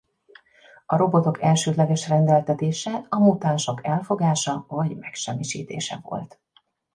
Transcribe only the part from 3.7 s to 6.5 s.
elfogása vagy megsemmisítése volt.